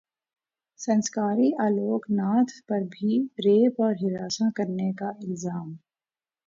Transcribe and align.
سنسکاری 0.79 1.49
الوک 1.59 2.05
ناتھ 2.11 2.53
پر 2.67 2.81
بھی 2.91 3.19
ریپ 3.39 3.81
اور 3.81 3.93
ہراساں 4.01 4.49
کرنے 4.55 4.91
کا 4.93 5.09
الزام 5.09 5.73